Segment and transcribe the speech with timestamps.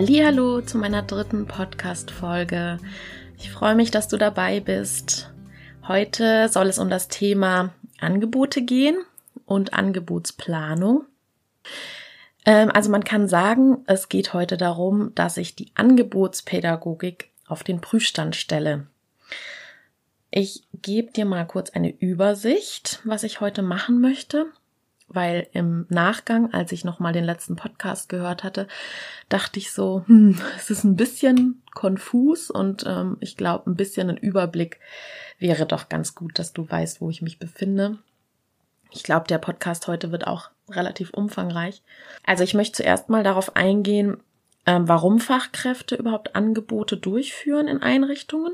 [0.00, 2.78] Hallo zu meiner dritten Podcast Folge.
[3.36, 5.28] Ich freue mich, dass du dabei bist.
[5.88, 8.96] Heute soll es um das Thema Angebote gehen
[9.44, 11.04] und Angebotsplanung.
[12.46, 17.80] Ähm, also man kann sagen, es geht heute darum, dass ich die Angebotspädagogik auf den
[17.80, 18.86] Prüfstand stelle.
[20.30, 24.46] Ich gebe dir mal kurz eine Übersicht, was ich heute machen möchte,
[25.08, 28.68] weil im Nachgang, als ich nochmal den letzten Podcast gehört hatte,
[29.28, 34.10] dachte ich so, hm, es ist ein bisschen konfus und ähm, ich glaube, ein bisschen
[34.10, 34.80] ein Überblick
[35.38, 37.98] wäre doch ganz gut, dass du weißt, wo ich mich befinde.
[38.90, 41.82] Ich glaube, der Podcast heute wird auch relativ umfangreich.
[42.24, 44.18] Also ich möchte zuerst mal darauf eingehen,
[44.66, 48.52] ähm, warum Fachkräfte überhaupt Angebote durchführen in Einrichtungen.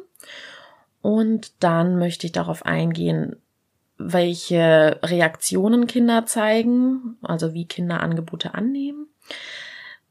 [1.02, 3.36] Und dann möchte ich darauf eingehen,
[3.97, 9.09] welche Reaktionen Kinder zeigen, also wie Kinder Angebote annehmen.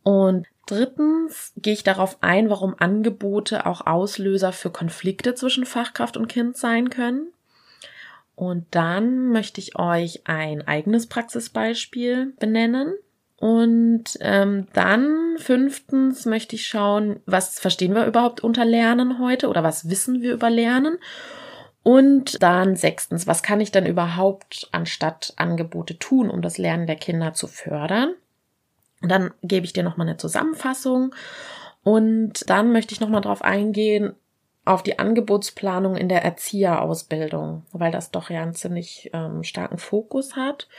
[0.03, 6.28] Und drittens gehe ich darauf ein, warum Angebote auch Auslöser für Konflikte zwischen Fachkraft und
[6.28, 7.28] Kind sein können.
[8.36, 12.94] Und dann möchte ich euch ein eigenes Praxisbeispiel benennen.
[13.38, 19.64] Und ähm, dann fünftens möchte ich schauen, was verstehen wir überhaupt unter Lernen heute oder
[19.64, 20.98] was wissen wir über Lernen.
[21.84, 26.95] Und dann sechstens, was kann ich denn überhaupt anstatt Angebote tun, um das Lernen der
[26.95, 28.16] Kinder zu fördern?
[29.02, 31.14] Und dann gebe ich dir nochmal eine Zusammenfassung.
[31.84, 34.16] Und dann möchte ich nochmal drauf eingehen,
[34.66, 40.38] auf die Angebotsplanung in der Erzieherausbildung, weil das doch ja einen ziemlich ähm, starken Fokus
[40.38, 40.70] hat.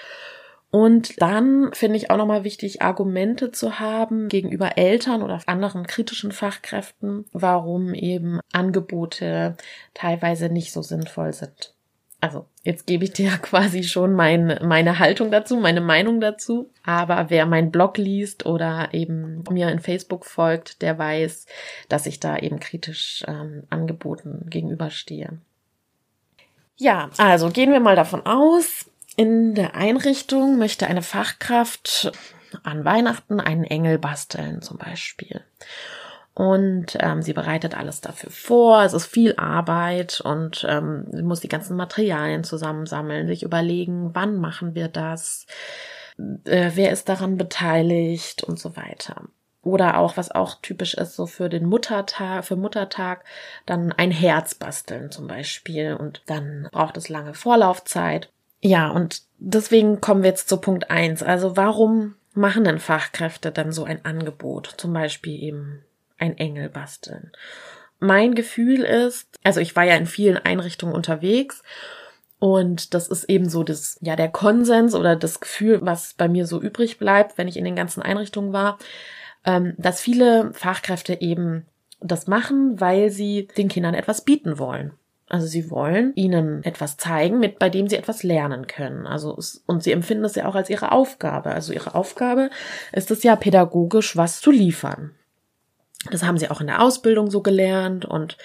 [0.75, 6.33] Und dann finde ich auch nochmal wichtig, Argumente zu haben gegenüber Eltern oder anderen kritischen
[6.33, 9.57] Fachkräften, warum eben Angebote
[9.95, 11.75] teilweise nicht so sinnvoll sind
[12.25, 16.71] also jetzt gebe ich dir ja quasi schon mein, meine Haltung dazu, meine Meinung dazu.
[16.83, 21.47] Aber wer meinen Blog liest oder eben mir in Facebook folgt, der weiß,
[21.91, 25.39] dass ich da eben kritisch ähm, Angeboten gegenüberstehe.
[26.77, 32.13] Ja, also gehen wir mal davon aus, in der Einrichtung möchte eine Fachkraft
[32.63, 35.43] an Weihnachten einen Engel basteln zum Beispiel
[36.35, 38.83] und ähm, sie bereitet alles dafür vor.
[38.83, 44.41] Es ist viel Arbeit und ähm, sie muss die ganzen Materialien zusammensammeln, sich überlegen, wann
[44.41, 45.47] machen wir das,
[46.19, 49.23] äh, wer ist daran beteiligt und so weiter.
[49.63, 53.25] Oder auch, was auch typisch ist, so für den Muttertag, für Muttertag,
[53.65, 55.95] dann ein Herz basteln zum Beispiel.
[55.95, 58.29] Und dann braucht es lange Vorlaufzeit.
[58.67, 61.23] Ja, und deswegen kommen wir jetzt zu Punkt eins.
[61.23, 64.75] Also warum machen denn Fachkräfte dann so ein Angebot?
[64.79, 65.85] Zum Beispiel eben
[66.17, 67.31] ein Engel basteln.
[68.01, 71.63] Mein Gefühl ist, also ich war ja in vielen Einrichtungen unterwegs
[72.39, 76.47] und das ist eben so das, ja, der Konsens oder das Gefühl, was bei mir
[76.47, 78.79] so übrig bleibt, wenn ich in den ganzen Einrichtungen war,
[79.45, 81.67] ähm, dass viele Fachkräfte eben
[82.01, 84.95] das machen, weil sie den Kindern etwas bieten wollen.
[85.29, 89.07] Also sie wollen ihnen etwas zeigen, mit bei dem sie etwas lernen können.
[89.07, 91.51] Also und sie empfinden es ja auch als ihre Aufgabe.
[91.51, 92.51] Also ihre Aufgabe
[92.93, 95.13] ist es ja pädagogisch was zu liefern.
[96.11, 98.37] Das haben sie auch in der Ausbildung so gelernt und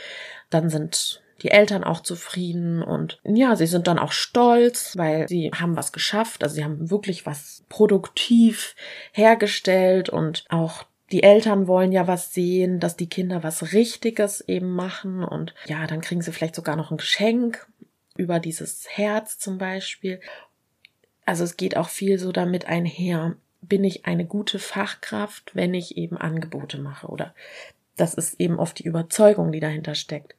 [0.50, 5.52] dann sind die Eltern auch zufrieden und ja, sie sind dann auch stolz, weil sie
[5.58, 8.76] haben was geschafft, also sie haben wirklich was produktiv
[9.14, 14.72] hergestellt und auch die Eltern wollen ja was sehen, dass die Kinder was Richtiges eben
[14.72, 17.68] machen und ja, dann kriegen sie vielleicht sogar noch ein Geschenk
[18.16, 20.20] über dieses Herz zum Beispiel.
[21.26, 25.98] Also es geht auch viel so damit einher, bin ich eine gute Fachkraft, wenn ich
[25.98, 27.34] eben Angebote mache oder
[27.96, 30.36] das ist eben oft die Überzeugung, die dahinter steckt.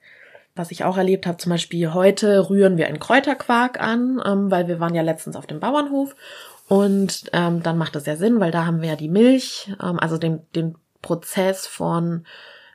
[0.56, 4.66] Was ich auch erlebt habe, zum Beispiel heute rühren wir einen Kräuterquark an, ähm, weil
[4.66, 6.16] wir waren ja letztens auf dem Bauernhof
[6.70, 9.98] und ähm, dann macht es ja Sinn, weil da haben wir ja die Milch, ähm,
[9.98, 12.24] also den, den Prozess von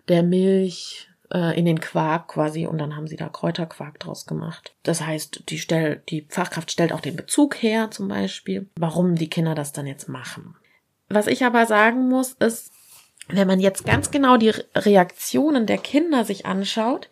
[0.09, 4.75] der Milch äh, in den Quark quasi und dann haben sie da Kräuterquark draus gemacht.
[4.83, 9.29] Das heißt, die, stell, die Fachkraft stellt auch den Bezug her zum Beispiel, warum die
[9.29, 10.57] Kinder das dann jetzt machen.
[11.07, 12.73] Was ich aber sagen muss, ist,
[13.29, 17.07] wenn man jetzt ganz genau die Reaktionen der Kinder sich anschaut,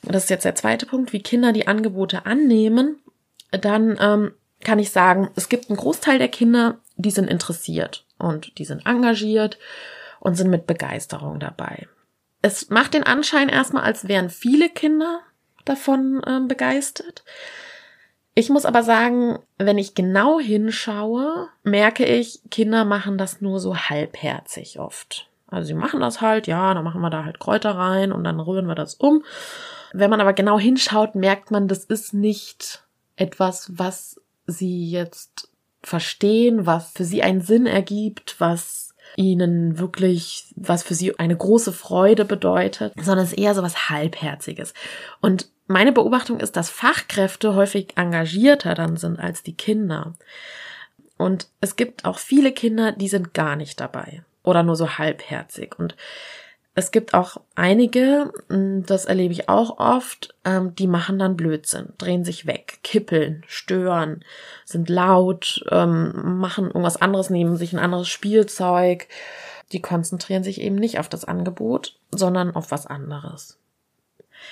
[0.00, 3.02] das ist jetzt der zweite Punkt, wie Kinder die Angebote annehmen,
[3.50, 4.32] dann ähm,
[4.62, 8.86] kann ich sagen, es gibt einen Großteil der Kinder, die sind interessiert und die sind
[8.86, 9.58] engagiert
[10.20, 11.88] und sind mit Begeisterung dabei.
[12.42, 15.20] es macht den Anschein erstmal, als wären viele Kinder
[15.64, 17.24] davon äh, begeistert.
[18.34, 23.76] Ich muss aber sagen, wenn ich genau hinschaue, merke ich, Kinder machen das nur so
[23.76, 25.28] halbherzig oft.
[25.48, 28.38] Also sie machen das halt, ja, dann machen wir da halt Kräuter rein und dann
[28.38, 29.24] rühren wir das um.
[29.92, 32.84] Wenn man aber genau hinschaut, merkt man, das ist nicht
[33.16, 34.19] etwas, was
[34.50, 35.50] sie jetzt
[35.82, 41.72] verstehen, was für sie einen Sinn ergibt, was ihnen wirklich, was für sie eine große
[41.72, 44.74] Freude bedeutet, sondern es ist eher so was Halbherziges.
[45.20, 50.14] Und meine Beobachtung ist, dass Fachkräfte häufig engagierter dann sind als die Kinder.
[51.16, 55.78] Und es gibt auch viele Kinder, die sind gar nicht dabei oder nur so halbherzig.
[55.78, 55.96] Und
[56.74, 61.92] es gibt auch einige, hm, das erlebe ich auch oft, ähm, die machen dann Blödsinn,
[61.98, 64.24] drehen sich weg, kippeln, stören,
[64.64, 69.08] sind laut, ähm, machen irgendwas anderes, nehmen sich ein anderes Spielzeug.
[69.72, 73.58] Die konzentrieren sich eben nicht auf das Angebot, sondern auf was anderes.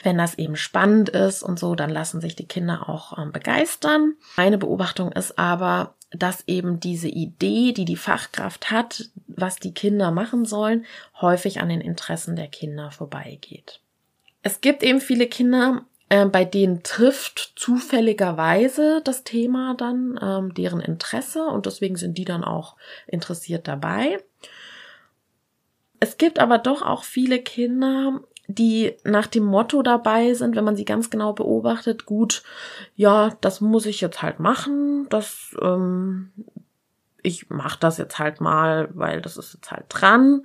[0.03, 4.15] Wenn das eben spannend ist und so, dann lassen sich die Kinder auch ähm, begeistern.
[4.37, 10.11] Meine Beobachtung ist aber, dass eben diese Idee, die die Fachkraft hat, was die Kinder
[10.11, 10.87] machen sollen,
[11.21, 13.81] häufig an den Interessen der Kinder vorbeigeht.
[14.43, 20.81] Es gibt eben viele Kinder, äh, bei denen trifft zufälligerweise das Thema dann ähm, deren
[20.81, 22.77] Interesse und deswegen sind die dann auch
[23.07, 24.19] interessiert dabei.
[26.01, 30.75] Es gibt aber doch auch viele Kinder, die nach dem Motto dabei sind, wenn man
[30.75, 32.43] sie ganz genau beobachtet, gut,
[32.97, 36.33] ja, das muss ich jetzt halt machen, das, ähm,
[37.23, 40.45] ich mache das jetzt halt mal, weil das ist jetzt halt dran.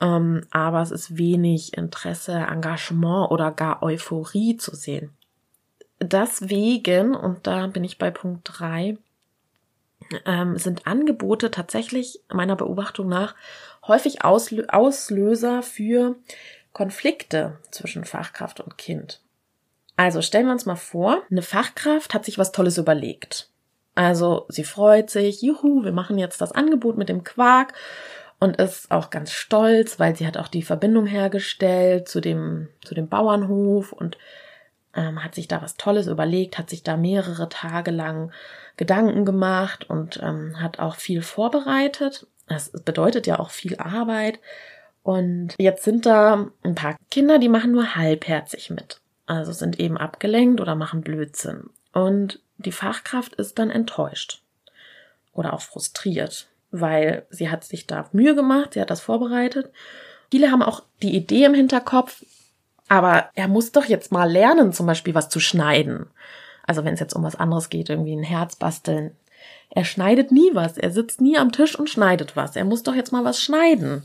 [0.00, 5.10] Ähm, aber es ist wenig Interesse, Engagement oder gar Euphorie zu sehen.
[6.00, 8.98] Deswegen, und da bin ich bei Punkt drei,
[10.24, 13.34] ähm, sind Angebote tatsächlich meiner Beobachtung nach
[13.86, 16.16] häufig Auslö Auslöser für
[16.76, 19.22] Konflikte zwischen Fachkraft und Kind.
[19.96, 23.48] Also stellen wir uns mal vor, eine Fachkraft hat sich was Tolles überlegt.
[23.94, 27.72] Also sie freut sich, juhu, wir machen jetzt das Angebot mit dem Quark
[28.40, 32.94] und ist auch ganz stolz, weil sie hat auch die Verbindung hergestellt zu dem, zu
[32.94, 34.18] dem Bauernhof und
[34.94, 38.32] ähm, hat sich da was Tolles überlegt, hat sich da mehrere Tage lang
[38.76, 42.26] Gedanken gemacht und ähm, hat auch viel vorbereitet.
[42.48, 44.40] Das bedeutet ja auch viel Arbeit.
[45.06, 49.00] Und jetzt sind da ein paar Kinder, die machen nur halbherzig mit.
[49.26, 51.70] Also sind eben abgelenkt oder machen Blödsinn.
[51.92, 54.42] Und die Fachkraft ist dann enttäuscht
[55.32, 59.70] oder auch frustriert, weil sie hat sich da Mühe gemacht, sie hat das vorbereitet.
[60.32, 62.24] Viele haben auch die Idee im Hinterkopf,
[62.88, 66.06] aber er muss doch jetzt mal lernen, zum Beispiel was zu schneiden.
[66.66, 69.12] Also wenn es jetzt um was anderes geht, irgendwie ein Herz basteln.
[69.70, 70.76] Er schneidet nie was.
[70.76, 72.56] Er sitzt nie am Tisch und schneidet was.
[72.56, 74.02] Er muss doch jetzt mal was schneiden.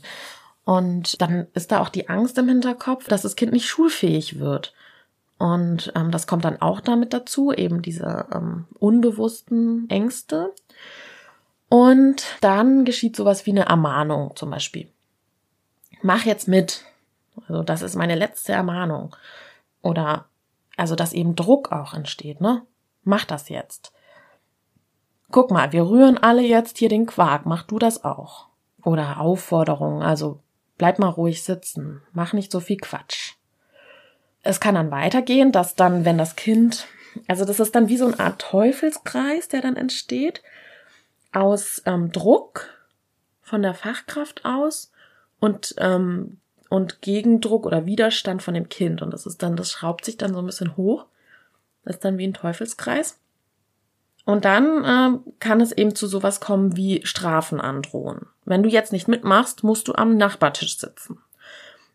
[0.63, 4.73] Und dann ist da auch die Angst im Hinterkopf, dass das Kind nicht schulfähig wird.
[5.37, 10.53] Und ähm, das kommt dann auch damit dazu, eben diese ähm, unbewussten Ängste.
[11.67, 14.87] Und dann geschieht sowas wie eine Ermahnung zum Beispiel.
[16.03, 16.85] Mach jetzt mit.
[17.47, 19.15] Also das ist meine letzte Ermahnung.
[19.81, 20.25] Oder
[20.77, 22.63] also dass eben Druck auch entsteht, ne?
[23.03, 23.93] Mach das jetzt.
[25.31, 28.47] Guck mal, wir rühren alle jetzt hier den Quark, mach du das auch.
[28.83, 30.39] Oder Aufforderungen, also
[30.81, 33.33] bleib mal ruhig sitzen, mach nicht so viel Quatsch.
[34.41, 36.88] Es kann dann weitergehen, dass dann, wenn das Kind,
[37.27, 40.41] also das ist dann wie so eine Art Teufelskreis, der dann entsteht,
[41.31, 42.67] aus ähm, Druck
[43.43, 44.91] von der Fachkraft aus
[45.39, 49.03] und, ähm, und Gegendruck oder Widerstand von dem Kind.
[49.03, 51.05] Und das ist dann, das schraubt sich dann so ein bisschen hoch.
[51.85, 53.19] Das ist dann wie ein Teufelskreis.
[54.25, 58.27] Und dann äh, kann es eben zu sowas kommen wie Strafen androhen.
[58.45, 61.19] Wenn du jetzt nicht mitmachst, musst du am Nachbartisch sitzen.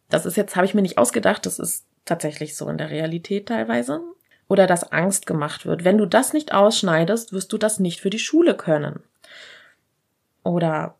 [0.09, 3.47] Das ist jetzt, habe ich mir nicht ausgedacht, das ist tatsächlich so in der Realität
[3.47, 4.01] teilweise.
[4.49, 5.85] Oder dass Angst gemacht wird.
[5.85, 9.03] Wenn du das nicht ausschneidest, wirst du das nicht für die Schule können.
[10.45, 10.95] Oder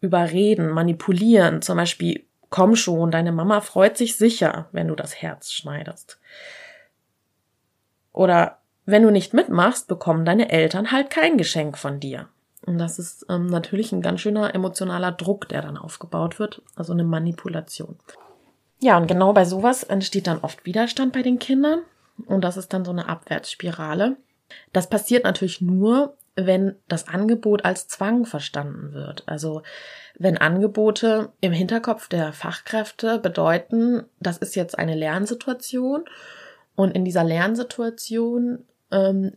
[0.00, 5.52] überreden, manipulieren, zum Beispiel, komm schon, deine Mama freut sich sicher, wenn du das Herz
[5.52, 6.18] schneidest.
[8.12, 12.28] Oder wenn du nicht mitmachst, bekommen deine Eltern halt kein Geschenk von dir.
[12.64, 16.92] Und das ist ähm, natürlich ein ganz schöner emotionaler Druck, der dann aufgebaut wird, also
[16.92, 17.96] eine Manipulation.
[18.80, 21.82] Ja, und genau bei sowas entsteht dann oft Widerstand bei den Kindern
[22.26, 24.16] und das ist dann so eine Abwärtsspirale.
[24.72, 29.24] Das passiert natürlich nur, wenn das Angebot als Zwang verstanden wird.
[29.26, 29.62] Also
[30.18, 36.04] wenn Angebote im Hinterkopf der Fachkräfte bedeuten, das ist jetzt eine Lernsituation
[36.74, 39.32] und in dieser Lernsituation ähm,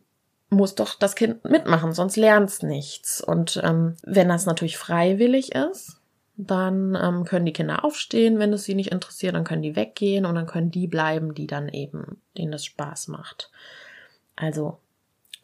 [0.50, 3.22] muss doch das Kind mitmachen, sonst lernt es nichts.
[3.22, 6.00] Und ähm, wenn das natürlich freiwillig ist,
[6.38, 10.26] dann ähm, können die Kinder aufstehen, wenn es sie nicht interessiert, dann können die weggehen
[10.26, 13.50] und dann können die bleiben, die dann eben, denen das Spaß macht.
[14.36, 14.80] Also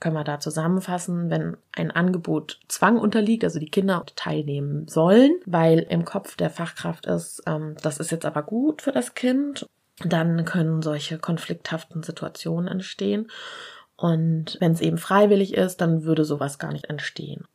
[0.02, 5.80] können wir da zusammenfassen, wenn ein Angebot Zwang unterliegt, also die Kinder teilnehmen sollen, weil
[5.80, 9.66] im Kopf der Fachkraft ist, ähm, das ist jetzt aber gut für das Kind,
[10.04, 13.30] dann können solche konflikthaften Situationen entstehen.
[14.02, 17.46] Und wenn es eben freiwillig ist, dann würde sowas gar nicht entstehen.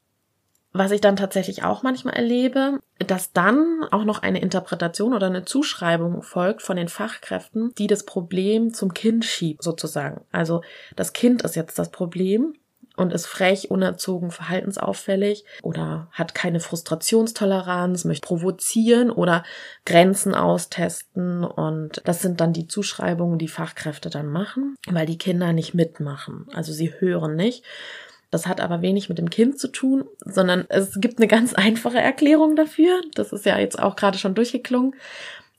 [0.73, 5.45] Was ich dann tatsächlich auch manchmal erlebe, dass dann auch noch eine Interpretation oder eine
[5.45, 10.25] Zuschreibung folgt von den Fachkräften, die das Problem zum Kind schiebt, sozusagen.
[10.31, 10.63] Also
[10.95, 12.55] das Kind ist jetzt das Problem
[12.97, 19.45] und ist frech, unerzogen, verhaltensauffällig oder hat keine Frustrationstoleranz, möchte provozieren oder
[19.85, 21.45] Grenzen austesten.
[21.45, 26.47] Und das sind dann die Zuschreibungen, die Fachkräfte dann machen, weil die Kinder nicht mitmachen.
[26.53, 27.65] Also sie hören nicht.
[28.31, 31.99] Das hat aber wenig mit dem Kind zu tun, sondern es gibt eine ganz einfache
[31.99, 33.01] Erklärung dafür.
[33.15, 34.95] Das ist ja jetzt auch gerade schon durchgeklungen.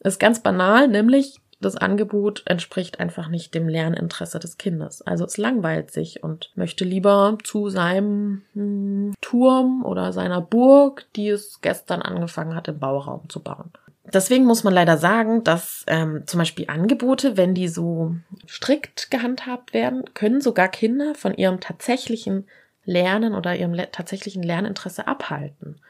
[0.04, 5.02] Ist ganz banal, nämlich das Angebot entspricht einfach nicht dem Lerninteresse des Kindes.
[5.02, 11.30] Also es langweilt sich und möchte lieber zu seinem hm, Turm oder seiner Burg, die
[11.30, 13.72] es gestern angefangen hat, im Bauraum zu bauen.
[14.14, 18.16] Deswegen muss man leider sagen, dass ähm, zum Beispiel Angebote, wenn die so
[18.48, 22.48] strikt gehandhabt werden, können sogar Kinder von ihrem tatsächlichen
[22.86, 25.82] Lernen oder ihrem tatsächlichen Lerninteresse abhalten.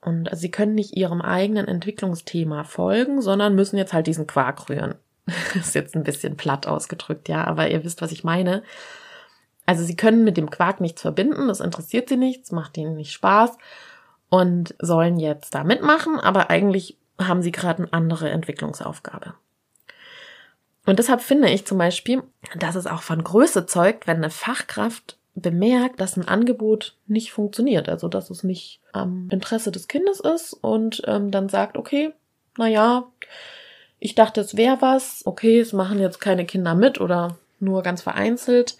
[0.00, 4.94] Und sie können nicht ihrem eigenen Entwicklungsthema folgen, sondern müssen jetzt halt diesen Quark rühren.
[5.54, 8.62] Ist jetzt ein bisschen platt ausgedrückt, ja, aber ihr wisst, was ich meine.
[9.66, 13.12] Also sie können mit dem Quark nichts verbinden, das interessiert sie nichts, macht ihnen nicht
[13.12, 13.56] Spaß
[14.30, 19.34] und sollen jetzt da mitmachen, aber eigentlich haben sie gerade eine andere Entwicklungsaufgabe.
[20.86, 22.22] Und deshalb finde ich zum Beispiel,
[22.56, 27.88] dass es auch von Größe zeugt, wenn eine Fachkraft bemerkt, dass ein Angebot nicht funktioniert,
[27.88, 32.12] also dass es nicht am Interesse des Kindes ist und ähm, dann sagt, okay,
[32.56, 33.06] na ja,
[33.98, 38.02] ich dachte, es wäre was, okay, es machen jetzt keine Kinder mit oder nur ganz
[38.02, 38.76] vereinzelt.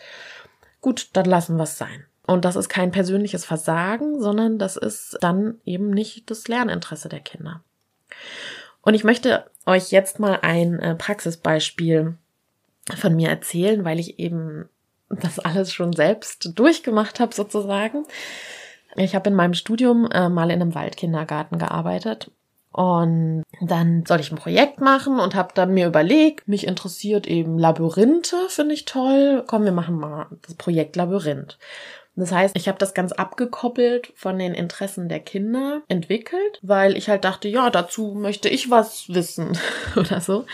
[0.81, 2.05] Gut, dann lassen wir es sein.
[2.27, 7.21] Und das ist kein persönliches Versagen, sondern das ist dann eben nicht das Lerninteresse der
[7.21, 7.63] Kinder.
[8.83, 12.17] Und ich möchte euch jetzt mal ein äh, Praxisbeispiel
[12.97, 14.69] von mir erzählen, weil ich eben
[15.11, 18.05] das alles schon selbst durchgemacht habe sozusagen.
[18.97, 22.31] Ich habe in meinem Studium äh, mal in einem Waldkindergarten gearbeitet
[22.73, 27.59] und dann soll ich ein Projekt machen und habe dann mir überlegt, mich interessiert eben
[27.59, 29.45] Labyrinthe, finde ich toll.
[29.47, 31.59] Komm, wir machen mal das Projekt Labyrinth.
[32.21, 37.09] Das heißt, ich habe das ganz abgekoppelt von den Interessen der Kinder entwickelt, weil ich
[37.09, 39.59] halt dachte, ja, dazu möchte ich was wissen
[39.97, 40.45] oder so.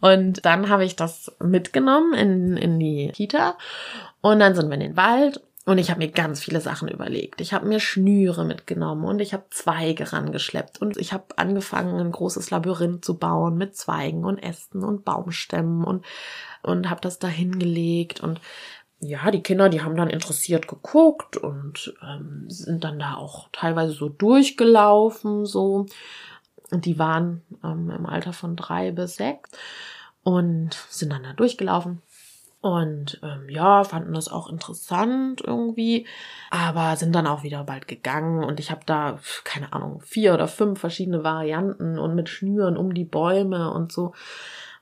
[0.00, 3.56] Und dann habe ich das mitgenommen in, in die Kita
[4.20, 7.40] und dann sind wir in den Wald und ich habe mir ganz viele Sachen überlegt.
[7.40, 12.12] Ich habe mir Schnüre mitgenommen und ich habe Zweige rangeschleppt und ich habe angefangen, ein
[12.12, 16.04] großes Labyrinth zu bauen mit Zweigen und Ästen und Baumstämmen und
[16.62, 18.40] und habe das da hingelegt und
[19.06, 23.92] ja, die Kinder, die haben dann interessiert geguckt und ähm, sind dann da auch teilweise
[23.92, 25.86] so durchgelaufen, so.
[26.70, 29.50] Und die waren ähm, im Alter von drei bis sechs
[30.22, 32.02] und sind dann da durchgelaufen.
[32.60, 36.06] Und ähm, ja, fanden das auch interessant irgendwie,
[36.50, 38.42] aber sind dann auch wieder bald gegangen.
[38.42, 42.94] Und ich habe da, keine Ahnung, vier oder fünf verschiedene Varianten und mit Schnüren um
[42.94, 44.14] die Bäume und so.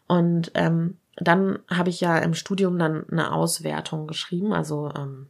[0.07, 5.28] Und ähm, dann habe ich ja im Studium dann eine Auswertung geschrieben, also ähm,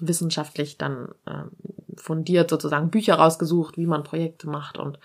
[0.00, 1.50] wissenschaftlich dann ähm,
[1.96, 4.98] fundiert sozusagen Bücher rausgesucht, wie man Projekte macht und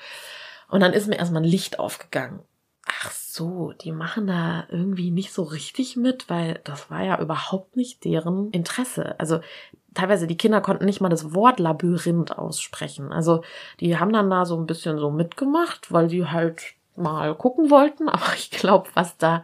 [0.70, 2.42] und dann ist mir erstmal ein Licht aufgegangen.
[2.86, 7.76] Ach so, die machen da irgendwie nicht so richtig mit, weil das war ja überhaupt
[7.76, 9.20] nicht deren Interesse.
[9.20, 9.42] Also
[9.94, 13.12] teilweise die Kinder konnten nicht mal das Wort Labyrinth aussprechen.
[13.12, 13.44] Also
[13.80, 16.62] die haben dann da so ein bisschen so mitgemacht, weil die halt
[16.96, 19.44] mal gucken wollten, aber ich glaube, was da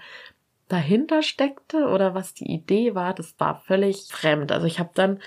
[0.67, 4.51] dahinter steckte oder was die Idee war, das war völlig fremd.
[4.51, 5.19] Also ich habe dann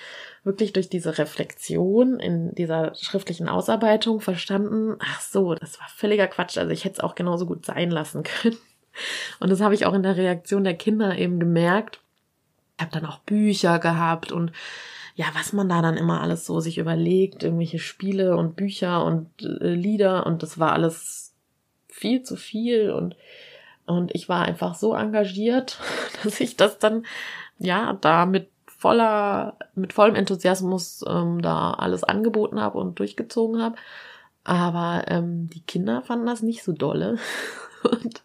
[0.42, 6.58] wirklich durch diese Reflexion in dieser schriftlichen Ausarbeitung verstanden, ach so, das war völliger Quatsch.
[6.58, 8.58] Also ich hätte es auch genauso gut sein lassen können.
[9.38, 12.00] Und das habe ich auch in der Reaktion der Kinder eben gemerkt.
[12.76, 14.52] Ich habe dann auch Bücher gehabt und
[15.14, 19.28] ja, was man da dann immer alles so sich überlegt, irgendwelche Spiele und Bücher und
[19.42, 21.34] äh, Lieder und das war alles
[21.88, 23.16] viel zu viel und
[23.88, 25.78] und ich war einfach so engagiert,
[26.22, 27.04] dass ich das dann,
[27.58, 33.76] ja, da mit voller, mit vollem Enthusiasmus ähm, da alles angeboten habe und durchgezogen habe.
[34.44, 37.18] Aber ähm, die Kinder fanden das nicht so dolle.
[37.82, 38.22] und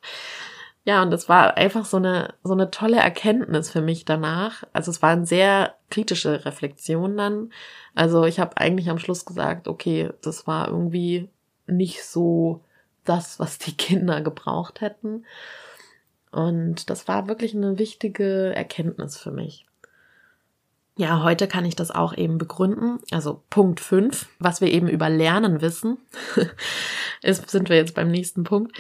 [0.85, 4.63] ja, und das war einfach so eine, so eine tolle Erkenntnis für mich danach.
[4.73, 7.51] Also es war eine sehr kritische Reflexion dann.
[7.95, 11.29] Also ich habe eigentlich am Schluss gesagt, okay, das war irgendwie
[11.67, 12.61] nicht so
[13.05, 15.25] das, was die Kinder gebraucht hätten.
[16.31, 19.67] Und das war wirklich eine wichtige Erkenntnis für mich.
[20.95, 22.99] Ja, heute kann ich das auch eben begründen.
[23.11, 25.97] Also Punkt 5, was wir eben über Lernen wissen,
[27.23, 28.77] ist, sind wir jetzt beim nächsten Punkt,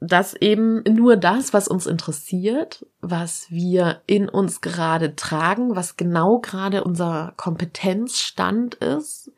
[0.00, 6.40] dass eben nur das, was uns interessiert, was wir in uns gerade tragen, was genau
[6.40, 9.30] gerade unser Kompetenzstand ist,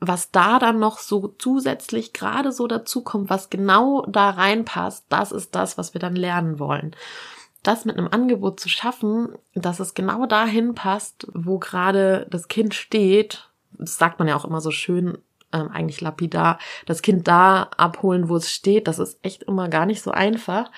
[0.00, 5.32] was da dann noch so zusätzlich gerade so dazu kommt, was genau da reinpasst, das
[5.32, 6.94] ist das, was wir dann lernen wollen.
[7.62, 12.74] Das mit einem Angebot zu schaffen, dass es genau dahin passt, wo gerade das Kind
[12.74, 15.18] steht, das sagt man ja auch immer so schön,
[15.52, 19.86] ähm, eigentlich lapidar, das Kind da abholen, wo es steht, das ist echt immer gar
[19.86, 20.70] nicht so einfach.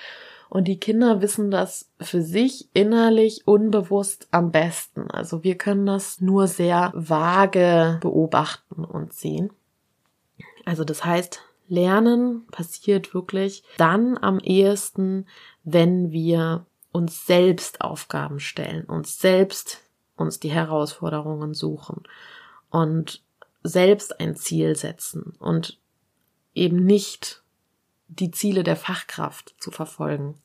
[0.51, 5.09] Und die Kinder wissen das für sich innerlich unbewusst am besten.
[5.09, 9.53] Also wir können das nur sehr vage beobachten und sehen.
[10.65, 11.39] Also das heißt,
[11.69, 15.25] Lernen passiert wirklich dann am ehesten,
[15.63, 19.81] wenn wir uns selbst Aufgaben stellen, uns selbst
[20.17, 22.03] uns die Herausforderungen suchen
[22.69, 23.23] und
[23.63, 25.79] selbst ein Ziel setzen und
[26.53, 27.40] eben nicht
[28.11, 30.35] die Ziele der Fachkraft zu verfolgen.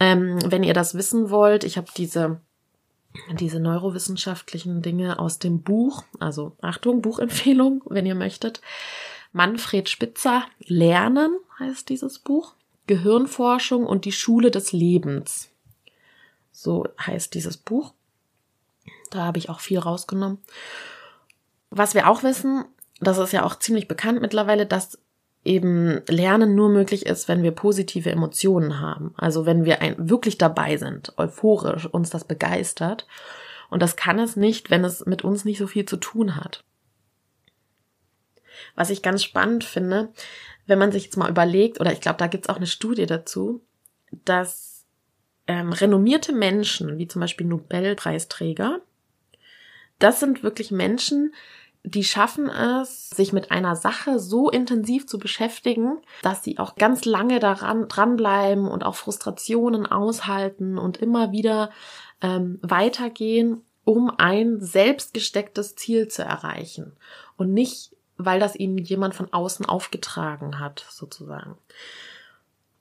[0.00, 2.40] Ähm, wenn ihr das wissen wollt, ich habe diese
[3.32, 8.60] diese neurowissenschaftlichen Dinge aus dem Buch, also Achtung, Buchempfehlung, wenn ihr möchtet.
[9.32, 12.54] Manfred Spitzer, Lernen heißt dieses Buch.
[12.86, 15.50] Gehirnforschung und die Schule des Lebens.
[16.52, 17.92] So heißt dieses Buch.
[19.10, 20.38] Da habe ich auch viel rausgenommen.
[21.70, 22.64] Was wir auch wissen,
[23.00, 24.98] das ist ja auch ziemlich bekannt mittlerweile, dass
[25.46, 29.14] eben Lernen nur möglich ist, wenn wir positive Emotionen haben.
[29.16, 33.06] Also wenn wir ein, wirklich dabei sind, euphorisch, uns das begeistert.
[33.70, 36.64] Und das kann es nicht, wenn es mit uns nicht so viel zu tun hat.
[38.74, 40.12] Was ich ganz spannend finde,
[40.66, 43.06] wenn man sich jetzt mal überlegt, oder ich glaube, da gibt es auch eine Studie
[43.06, 43.62] dazu,
[44.24, 44.84] dass
[45.46, 48.80] ähm, renommierte Menschen, wie zum Beispiel Nobelpreisträger,
[49.98, 51.32] das sind wirklich Menschen,
[51.86, 57.04] die schaffen es, sich mit einer Sache so intensiv zu beschäftigen, dass sie auch ganz
[57.04, 61.70] lange daran dranbleiben und auch Frustrationen aushalten und immer wieder
[62.20, 66.96] ähm, weitergehen, um ein selbstgestecktes Ziel zu erreichen
[67.36, 71.56] und nicht, weil das ihnen jemand von außen aufgetragen hat, sozusagen.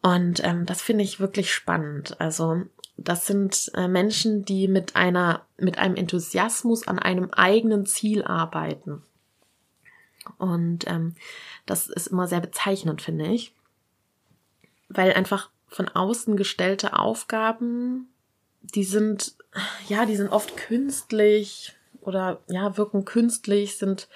[0.01, 2.19] Und ähm, das finde ich wirklich spannend.
[2.19, 2.63] Also
[2.97, 9.03] das sind äh, Menschen, die mit einer, mit einem Enthusiasmus an einem eigenen Ziel arbeiten.
[10.37, 11.15] Und ähm,
[11.65, 13.53] das ist immer sehr bezeichnend, finde ich.
[14.87, 18.07] Weil einfach von außen gestellte Aufgaben,
[18.61, 19.35] die sind,
[19.87, 24.07] ja, die sind oft künstlich oder ja, wirken künstlich, sind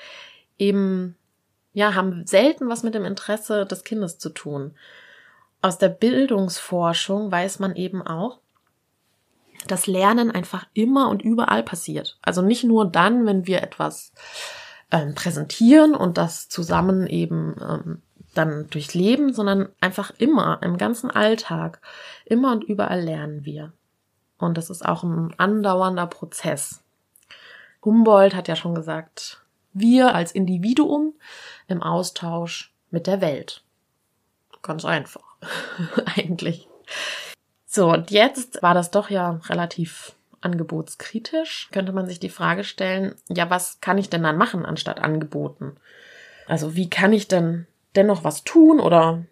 [0.57, 1.15] eben,
[1.73, 4.75] ja, haben selten was mit dem Interesse des Kindes zu tun.
[5.61, 8.39] Aus der Bildungsforschung weiß man eben auch,
[9.67, 12.17] dass Lernen einfach immer und überall passiert.
[12.21, 14.13] Also nicht nur dann, wenn wir etwas
[14.91, 18.01] ähm, präsentieren und das zusammen eben ähm,
[18.33, 21.81] dann durchleben, sondern einfach immer im ganzen Alltag,
[22.25, 23.73] immer und überall lernen wir.
[24.37, 26.81] Und das ist auch ein andauernder Prozess.
[27.83, 29.41] Humboldt hat ja schon gesagt,
[29.73, 31.13] wir als Individuum
[31.67, 33.63] im Austausch mit der Welt.
[34.61, 35.23] Ganz einfach,
[36.17, 36.67] eigentlich.
[37.71, 41.69] So, und jetzt war das doch ja relativ angebotskritisch.
[41.71, 45.75] Könnte man sich die Frage stellen, ja, was kann ich denn dann machen anstatt angeboten?
[46.47, 49.23] Also wie kann ich denn dennoch was tun oder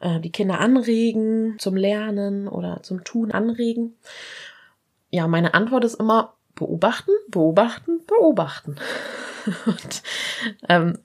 [0.00, 3.96] äh, die Kinder anregen zum Lernen oder zum Tun anregen?
[5.08, 8.76] Ja, meine Antwort ist immer beobachten, beobachten, beobachten.
[9.64, 10.02] und
[10.68, 10.98] ähm,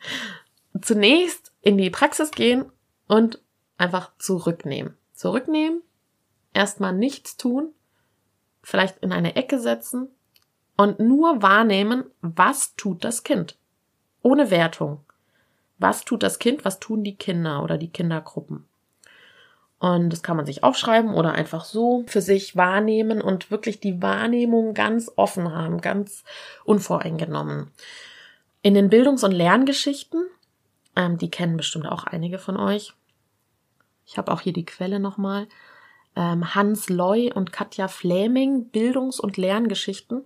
[0.81, 2.65] zunächst in die Praxis gehen
[3.07, 3.39] und
[3.77, 4.97] einfach zurücknehmen.
[5.13, 5.81] Zurücknehmen,
[6.53, 7.73] erstmal nichts tun,
[8.61, 10.09] vielleicht in eine Ecke setzen
[10.77, 13.57] und nur wahrnehmen, was tut das Kind.
[14.21, 15.01] Ohne Wertung.
[15.77, 18.65] Was tut das Kind, was tun die Kinder oder die Kindergruppen.
[19.79, 24.01] Und das kann man sich aufschreiben oder einfach so für sich wahrnehmen und wirklich die
[24.01, 26.23] Wahrnehmung ganz offen haben, ganz
[26.63, 27.69] unvoreingenommen.
[28.61, 30.25] In den Bildungs- und Lerngeschichten,
[30.95, 32.93] ähm, die kennen bestimmt auch einige von euch.
[34.05, 35.47] Ich habe auch hier die Quelle nochmal
[36.21, 40.23] Hans Loy und Katja Fläming Bildungs- und Lerngeschichten.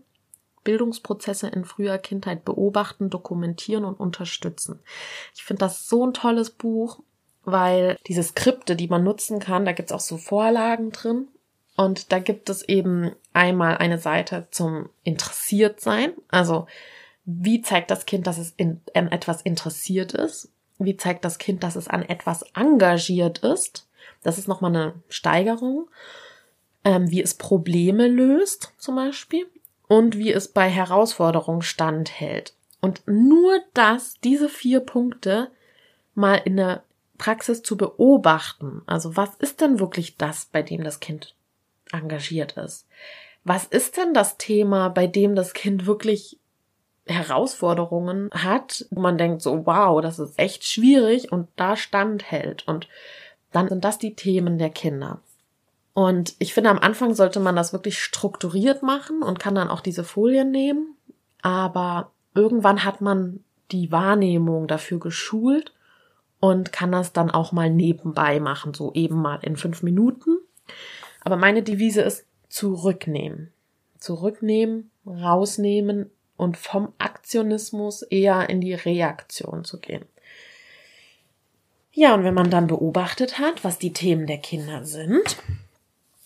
[0.64, 4.80] Bildungsprozesse in früher Kindheit beobachten, dokumentieren und unterstützen.
[5.34, 7.00] Ich finde das so ein tolles Buch,
[7.46, 11.30] weil diese Skripte, die man nutzen kann, da gibt's auch so Vorlagen drin.
[11.78, 16.12] Und da gibt es eben einmal eine Seite zum Interessiertsein.
[16.28, 16.68] Also,
[17.24, 20.52] wie zeigt das Kind, dass es in, in etwas interessiert ist?
[20.80, 23.87] wie zeigt das Kind, dass es an etwas engagiert ist.
[24.24, 25.90] Das ist nochmal eine Steigerung.
[26.84, 29.46] Ähm, wie es Probleme löst, zum Beispiel.
[29.88, 32.54] Und wie es bei Herausforderungen standhält.
[32.82, 35.50] Und nur das, diese vier Punkte
[36.14, 36.84] mal in der
[37.18, 38.84] Praxis zu beobachten.
[38.86, 41.36] Also was ist denn wirklich das, bei dem das Kind
[41.92, 42.88] engagiert ist?
[43.44, 46.38] Was ist denn das Thema, bei dem das Kind wirklich
[47.08, 52.68] Herausforderungen hat, wo man denkt so, wow, das ist echt schwierig und da standhält.
[52.68, 52.88] Und
[53.58, 55.20] dann sind das die Themen der Kinder.
[55.94, 59.82] Und ich finde, am Anfang sollte man das wirklich strukturiert machen und kann dann auch
[59.82, 60.96] diese Folien nehmen.
[61.42, 65.74] Aber irgendwann hat man die Wahrnehmung dafür geschult
[66.40, 70.38] und kann das dann auch mal nebenbei machen, so eben mal in fünf Minuten.
[71.24, 73.52] Aber meine Devise ist zurücknehmen.
[73.98, 80.06] Zurücknehmen, rausnehmen und vom Aktionismus eher in die Reaktion zu gehen.
[81.98, 85.38] Ja, und wenn man dann beobachtet hat, was die Themen der Kinder sind,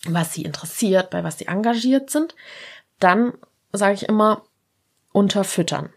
[0.06, 2.34] was sie interessiert, bei was sie engagiert sind,
[3.00, 3.32] dann
[3.72, 4.42] sage ich immer
[5.12, 5.88] unterfüttern.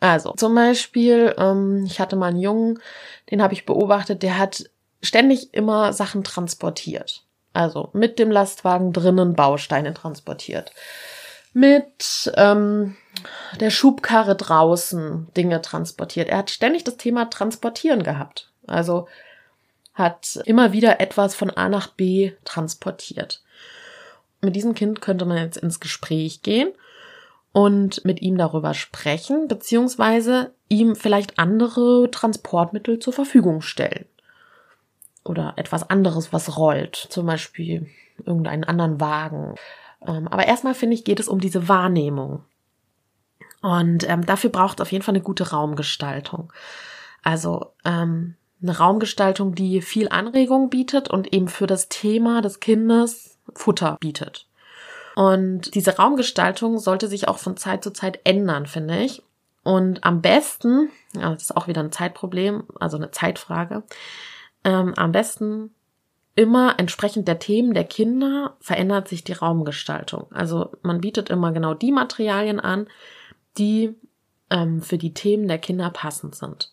[0.00, 2.80] Also zum Beispiel, ähm, ich hatte mal einen Jungen,
[3.30, 4.68] den habe ich beobachtet, der hat
[5.00, 7.22] ständig immer Sachen transportiert.
[7.52, 10.72] Also mit dem Lastwagen drinnen Bausteine transportiert.
[11.52, 12.96] Mit ähm,
[13.60, 16.28] der Schubkarre draußen Dinge transportiert.
[16.28, 18.51] Er hat ständig das Thema Transportieren gehabt.
[18.66, 19.08] Also
[19.94, 23.42] hat immer wieder etwas von A nach B transportiert.
[24.40, 26.72] Mit diesem Kind könnte man jetzt ins Gespräch gehen
[27.52, 34.06] und mit ihm darüber sprechen, beziehungsweise ihm vielleicht andere Transportmittel zur Verfügung stellen.
[35.24, 37.88] Oder etwas anderes, was rollt, zum Beispiel
[38.24, 39.54] irgendeinen anderen Wagen.
[40.04, 42.44] Ähm, aber erstmal finde ich, geht es um diese Wahrnehmung.
[43.60, 46.52] Und ähm, dafür braucht es auf jeden Fall eine gute Raumgestaltung.
[47.22, 53.38] Also ähm, eine Raumgestaltung, die viel Anregung bietet und eben für das Thema des Kindes
[53.54, 54.46] Futter bietet.
[55.14, 59.22] Und diese Raumgestaltung sollte sich auch von Zeit zu Zeit ändern, finde ich.
[59.62, 63.82] Und am besten, ja, das ist auch wieder ein Zeitproblem, also eine Zeitfrage,
[64.64, 65.70] ähm, am besten
[66.34, 70.26] immer entsprechend der Themen der Kinder verändert sich die Raumgestaltung.
[70.32, 72.86] Also man bietet immer genau die Materialien an,
[73.58, 73.94] die
[74.50, 76.72] ähm, für die Themen der Kinder passend sind.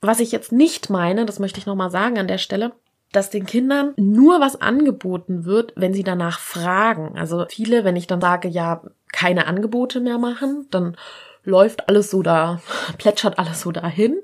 [0.00, 2.72] Was ich jetzt nicht meine, das möchte ich nochmal sagen an der Stelle,
[3.12, 7.18] dass den Kindern nur was angeboten wird, wenn sie danach fragen.
[7.18, 8.82] Also viele, wenn ich dann sage, ja,
[9.12, 10.96] keine Angebote mehr machen, dann
[11.44, 12.60] läuft alles so da,
[12.98, 14.18] plätschert alles so dahin.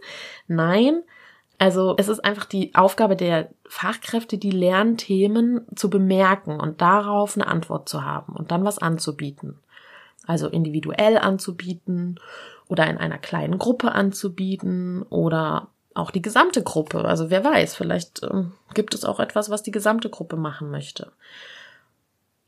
[0.47, 1.03] Nein,
[1.59, 7.47] also es ist einfach die Aufgabe der Fachkräfte, die Lernthemen zu bemerken und darauf eine
[7.47, 9.59] Antwort zu haben und dann was anzubieten.
[10.27, 12.21] Also individuell anzubieten
[12.69, 17.05] oder in einer kleinen Gruppe anzubieten oder auch die gesamte Gruppe.
[17.05, 21.13] Also wer weiß, vielleicht ähm, gibt es auch etwas, was die gesamte Gruppe machen möchte.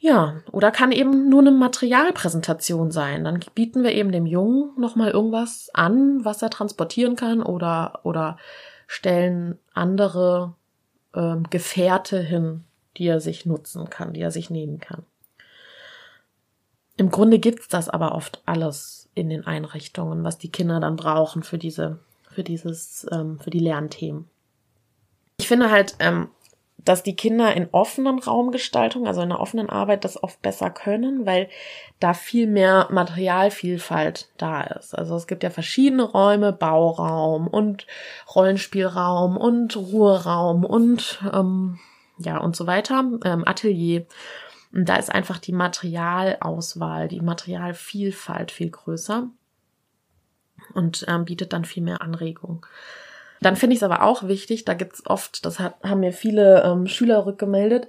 [0.00, 3.24] Ja, oder kann eben nur eine Materialpräsentation sein.
[3.24, 8.36] Dann bieten wir eben dem Jungen nochmal irgendwas an, was er transportieren kann oder, oder
[8.86, 10.54] stellen andere
[11.14, 12.64] ähm, Gefährte hin,
[12.96, 15.04] die er sich nutzen kann, die er sich nehmen kann.
[16.96, 21.42] Im Grunde gibt's das aber oft alles in den Einrichtungen, was die Kinder dann brauchen
[21.42, 21.98] für diese
[22.38, 24.28] für dieses, ähm, für die Lernthemen.
[25.38, 26.28] Ich finde halt, ähm,
[26.76, 31.26] dass die Kinder in offenen Raumgestaltung, also in einer offenen Arbeit, das oft besser können,
[31.26, 31.48] weil
[31.98, 34.94] da viel mehr Materialvielfalt da ist.
[34.94, 37.88] Also es gibt ja verschiedene Räume, Bauraum und
[38.32, 41.80] Rollenspielraum und Ruheraum und ähm,
[42.18, 44.06] ja und so weiter, ähm, Atelier.
[44.72, 49.28] Und da ist einfach die Materialauswahl, die Materialvielfalt viel größer
[50.74, 52.66] und ähm, bietet dann viel mehr Anregung.
[53.40, 56.62] Dann finde ich es aber auch wichtig, da gibt's oft, das hat, haben mir viele
[56.64, 57.86] ähm, Schüler rückgemeldet,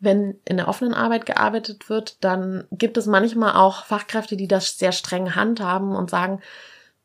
[0.00, 4.78] wenn in der offenen Arbeit gearbeitet wird, dann gibt es manchmal auch Fachkräfte, die das
[4.78, 6.40] sehr streng handhaben und sagen,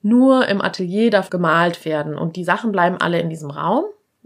[0.02, 3.86] nur im Atelier darf gemalt werden und die Sachen bleiben alle in diesem Raum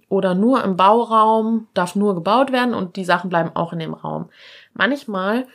[0.10, 3.94] oder nur im Bauraum darf nur gebaut werden und die Sachen bleiben auch in dem
[3.94, 4.30] Raum.
[4.78, 5.48] Manchmal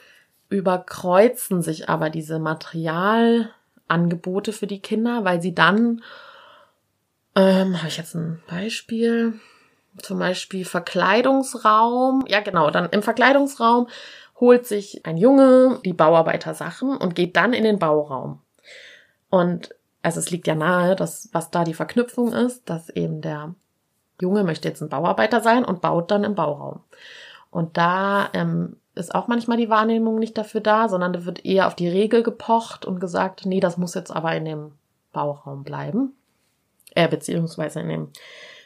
[0.49, 3.51] überkreuzen sich aber diese Material
[3.89, 6.03] Angebote für die Kinder, weil sie dann,
[7.37, 9.35] ähm, habe ich jetzt ein Beispiel,
[9.99, 13.89] zum Beispiel Verkleidungsraum, ja genau, dann im Verkleidungsraum
[14.41, 18.41] holt sich ein Junge die Bauarbeitersachen und geht dann in den Bauraum.
[19.31, 23.55] Und also es liegt ja nahe, dass was da die Verknüpfung ist, dass eben der
[24.21, 26.81] Junge möchte jetzt ein Bauarbeiter sein und baut dann im Bauraum.
[27.51, 31.67] Und da ähm, ist auch manchmal die Wahrnehmung nicht dafür da, sondern da wird eher
[31.67, 34.73] auf die Regel gepocht und gesagt, nee, das muss jetzt aber in dem
[35.13, 36.15] Bauraum bleiben.
[36.95, 38.09] äh, beziehungsweise in dem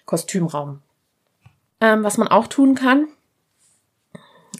[0.05, 0.83] Kostümraum.
[1.81, 3.09] Ähm, was man auch tun kann,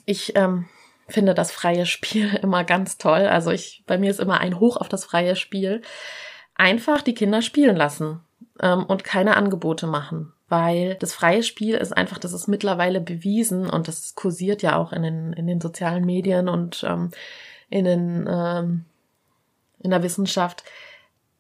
[0.05, 0.67] ich ähm,
[1.09, 3.27] finde das freie Spiel immer ganz toll.
[3.27, 5.83] Also ich, bei mir ist immer ein Hoch auf das freie Spiel.
[6.55, 8.21] Einfach die Kinder spielen lassen
[8.61, 10.33] ähm, und keine Angebote machen.
[10.49, 14.93] Weil das freie Spiel ist einfach, das ist mittlerweile bewiesen und das kursiert ja auch
[14.93, 17.11] in den, in den sozialen Medien und ähm,
[17.69, 18.85] in, den, ähm,
[19.81, 20.63] in der Wissenschaft,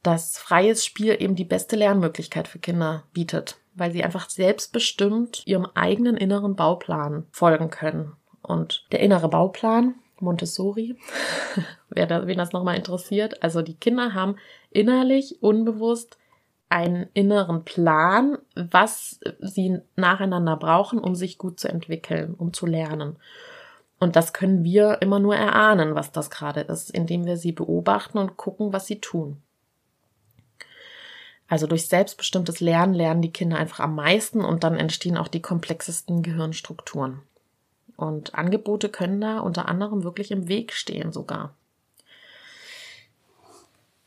[0.02, 5.66] dass freies Spiel eben die beste Lernmöglichkeit für Kinder bietet, weil sie einfach selbstbestimmt ihrem
[5.74, 8.12] eigenen inneren Bauplan folgen können.
[8.42, 10.96] Und der innere Bauplan, Montessori,
[11.90, 14.36] wer da, wen das nochmal interessiert, also die Kinder haben
[14.70, 16.18] innerlich, unbewusst
[16.68, 23.16] einen inneren Plan, was sie nacheinander brauchen, um sich gut zu entwickeln, um zu lernen.
[23.98, 28.18] Und das können wir immer nur erahnen, was das gerade ist, indem wir sie beobachten
[28.18, 29.40] und gucken, was sie tun.
[31.48, 35.42] Also durch selbstbestimmtes Lernen lernen die Kinder einfach am meisten und dann entstehen auch die
[35.42, 37.22] komplexesten Gehirnstrukturen.
[37.96, 41.54] Und Angebote können da unter anderem wirklich im Weg stehen sogar.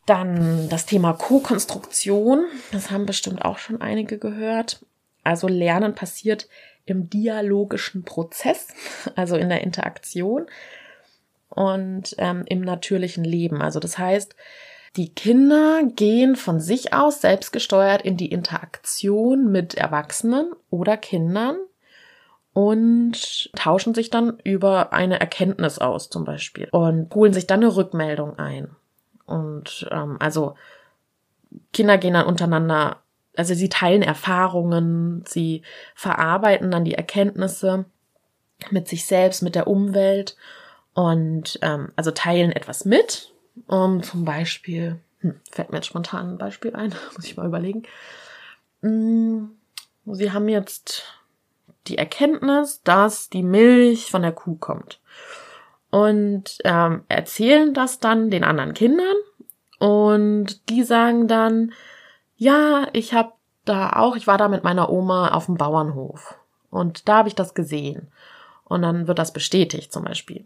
[0.09, 2.45] Dann das Thema Co-Konstruktion.
[2.71, 4.83] Das haben bestimmt auch schon einige gehört.
[5.23, 6.49] Also Lernen passiert
[6.87, 8.69] im dialogischen Prozess,
[9.15, 10.47] also in der Interaktion
[11.49, 13.61] und ähm, im natürlichen Leben.
[13.61, 14.35] Also das heißt,
[14.95, 21.57] die Kinder gehen von sich aus selbstgesteuert in die Interaktion mit Erwachsenen oder Kindern
[22.53, 27.75] und tauschen sich dann über eine Erkenntnis aus zum Beispiel und holen sich dann eine
[27.75, 28.75] Rückmeldung ein.
[29.29, 30.55] Und ähm, also
[31.71, 32.97] Kinder gehen dann untereinander,
[33.35, 35.61] also sie teilen Erfahrungen, sie
[35.95, 37.85] verarbeiten dann die Erkenntnisse
[38.71, 40.35] mit sich selbst, mit der Umwelt
[40.93, 43.33] und ähm, also teilen etwas mit.
[43.67, 47.83] Um, zum Beispiel, hm, fällt mir jetzt spontan ein Beispiel ein, muss ich mal überlegen.
[48.81, 49.51] Hm,
[50.05, 51.03] sie haben jetzt
[51.87, 54.99] die Erkenntnis, dass die Milch von der Kuh kommt.
[55.91, 59.15] Und ähm, erzählen das dann den anderen Kindern
[59.79, 61.73] und die sagen dann,
[62.37, 63.31] ja, ich habe
[63.65, 66.35] da auch, ich war da mit meiner Oma auf dem Bauernhof
[66.69, 68.11] und da habe ich das gesehen.
[68.65, 70.45] Und dann wird das bestätigt zum Beispiel.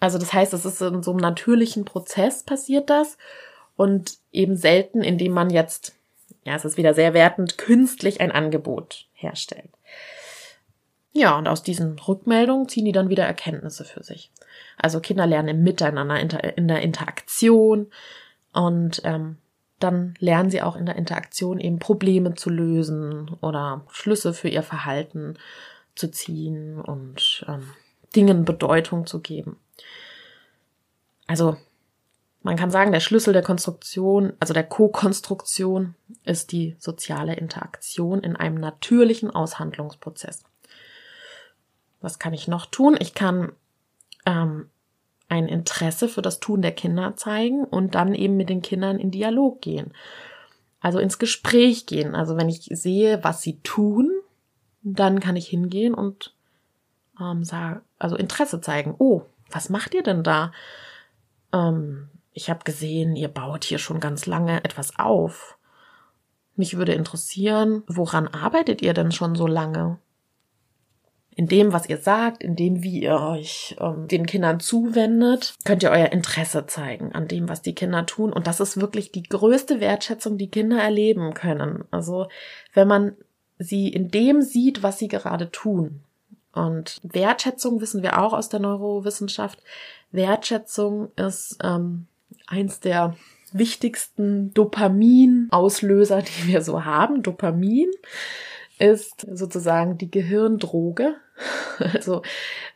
[0.00, 3.18] Also das heißt, es ist in so einem natürlichen Prozess passiert das
[3.76, 5.94] und eben selten, indem man jetzt,
[6.44, 9.68] ja, es ist wieder sehr wertend, künstlich ein Angebot herstellt.
[11.12, 14.30] Ja, und aus diesen Rückmeldungen ziehen die dann wieder Erkenntnisse für sich.
[14.76, 17.90] Also Kinder lernen im Miteinander, in der Interaktion
[18.52, 19.36] und ähm,
[19.80, 24.62] dann lernen sie auch in der Interaktion eben Probleme zu lösen oder Schlüsse für ihr
[24.62, 25.36] Verhalten
[25.94, 27.70] zu ziehen und ähm,
[28.14, 29.58] Dingen Bedeutung zu geben.
[31.26, 31.56] Also
[32.42, 35.94] man kann sagen, der Schlüssel der Konstruktion, also der Co-Konstruktion,
[36.24, 40.42] ist die soziale Interaktion in einem natürlichen Aushandlungsprozess.
[42.00, 42.96] Was kann ich noch tun?
[42.98, 43.52] Ich kann
[44.26, 44.70] ähm,
[45.28, 49.10] ein Interesse für das Tun der Kinder zeigen und dann eben mit den Kindern in
[49.10, 49.92] Dialog gehen.
[50.80, 52.14] Also ins Gespräch gehen.
[52.14, 54.10] Also wenn ich sehe, was sie tun,
[54.82, 56.34] dann kann ich hingehen und
[57.20, 58.94] ähm, sage, also Interesse zeigen.
[58.98, 60.52] Oh, was macht ihr denn da?
[61.52, 65.58] Ähm, ich habe gesehen, ihr baut hier schon ganz lange etwas auf.
[66.56, 69.98] Mich würde interessieren, woran arbeitet ihr denn schon so lange?
[71.36, 75.82] In dem, was ihr sagt, in dem, wie ihr euch ähm, den Kindern zuwendet, könnt
[75.82, 78.32] ihr euer Interesse zeigen an dem, was die Kinder tun.
[78.32, 81.84] Und das ist wirklich die größte Wertschätzung, die Kinder erleben können.
[81.90, 82.28] Also
[82.74, 83.16] wenn man
[83.58, 86.00] sie in dem sieht, was sie gerade tun.
[86.52, 89.62] Und Wertschätzung wissen wir auch aus der Neurowissenschaft.
[90.10, 92.06] Wertschätzung ist ähm,
[92.46, 93.14] eins der
[93.52, 97.22] wichtigsten Dopamin-Auslöser, die wir so haben.
[97.22, 97.90] Dopamin
[98.80, 101.14] ist sozusagen die Gehirndroge.
[101.94, 102.20] Also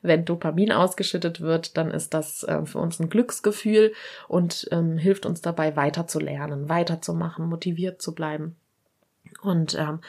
[0.01, 3.93] wenn Dopamin ausgeschüttet wird, dann ist das äh, für uns ein Glücksgefühl
[4.29, 8.57] und ähm, hilft uns dabei weiterzulernen, weiterzumachen, motiviert zu bleiben.
[9.43, 10.01] Und ähm,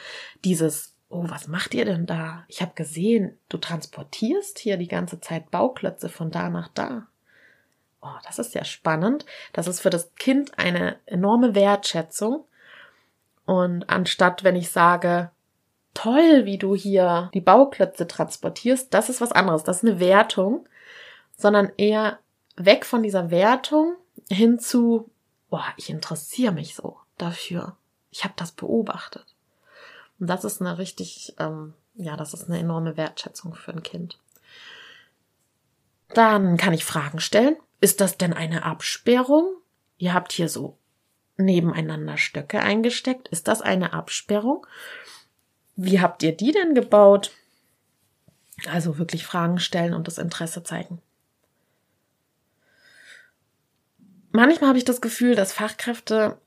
[0.46, 2.46] dieses, oh, was macht ihr denn da?
[2.48, 7.06] Ich habe gesehen, du transportierst hier die ganze Zeit Bauklötze von da nach da.
[8.00, 9.26] Oh, das ist ja spannend.
[9.52, 12.46] Das ist für das Kind eine enorme Wertschätzung.
[13.44, 15.30] Und anstatt, wenn ich sage,
[15.96, 20.68] toll, wie du hier die Bauklötze transportierst, das ist was anderes, das ist eine Wertung,
[21.36, 22.18] sondern eher
[22.56, 23.96] weg von dieser Wertung
[24.30, 25.10] hin zu,
[25.50, 27.76] boah, ich interessiere mich so dafür.
[28.10, 29.26] Ich habe das beobachtet.
[30.18, 34.18] Und das ist eine richtig, ähm, ja, das ist eine enorme Wertschätzung für ein Kind.
[36.14, 37.56] Dann kann ich Fragen stellen.
[37.80, 39.56] Ist das denn eine Absperrung?
[39.98, 40.78] Ihr habt hier so
[41.36, 43.28] nebeneinander Stöcke eingesteckt?
[43.28, 44.66] Ist das eine Absperrung?
[45.76, 47.30] Wie habt ihr die denn gebaut?
[48.70, 51.00] Also wirklich Fragen stellen und das Interesse zeigen.
[54.32, 56.38] Manchmal habe ich das Gefühl, dass Fachkräfte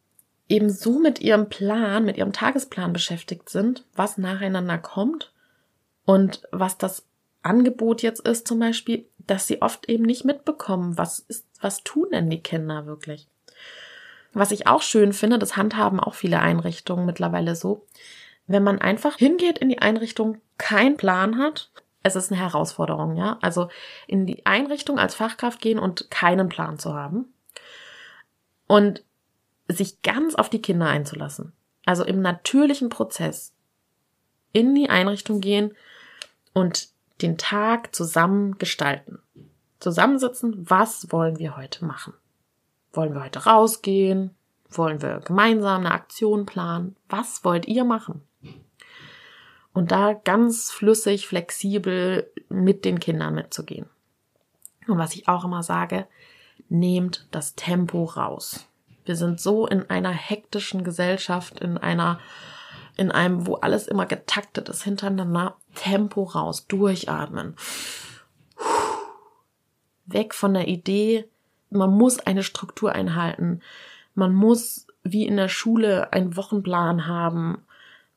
[0.48, 5.32] eben so mit ihrem Plan, mit ihrem Tagesplan beschäftigt sind, was nacheinander kommt
[6.06, 7.06] und was das
[7.44, 12.08] Angebot jetzt ist zum Beispiel, dass sie oft eben nicht mitbekommen, was ist, was tun
[12.12, 13.28] denn die Kinder wirklich.
[14.34, 17.86] Was ich auch schön finde, das handhaben auch viele Einrichtungen mittlerweile so,
[18.50, 23.38] wenn man einfach hingeht in die Einrichtung, keinen Plan hat, es ist eine Herausforderung, ja.
[23.42, 23.70] Also
[24.08, 27.34] in die Einrichtung als Fachkraft gehen und keinen Plan zu haben.
[28.68, 29.04] Und
[29.68, 31.54] sich ganz auf die Kinder einzulassen.
[31.86, 33.54] Also im natürlichen Prozess
[34.52, 35.76] in die Einrichtung gehen
[36.54, 36.90] und
[37.22, 39.20] den Tag zusammen gestalten.
[39.80, 42.14] Zusammensitzen, was wollen wir heute machen?
[42.94, 44.36] Wollen wir heute rausgehen?
[44.70, 46.96] Wollen wir gemeinsam eine Aktion planen?
[47.10, 48.24] Was wollt ihr machen?
[49.80, 53.86] Und da ganz flüssig, flexibel mit den Kindern mitzugehen.
[54.89, 56.06] Und was ich auch immer sage,
[56.68, 58.68] nehmt das Tempo raus.
[59.06, 62.20] Wir sind so in einer hektischen Gesellschaft, in einer,
[62.98, 65.56] in einem, wo alles immer getaktet ist, hintereinander.
[65.76, 67.56] Tempo raus, durchatmen.
[70.08, 71.24] Weg von der Idee,
[71.70, 73.62] man muss eine Struktur einhalten.
[74.13, 77.65] Man muss wie in der Schule einen Wochenplan haben.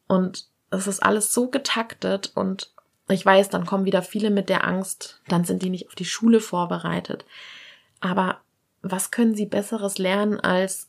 [0.08, 2.72] Und es ist alles so getaktet und
[3.08, 6.04] ich weiß, dann kommen wieder viele mit der Angst, dann sind die nicht auf die
[6.04, 7.24] Schule vorbereitet.
[8.00, 8.40] Aber
[8.80, 10.88] was können sie besseres lernen, als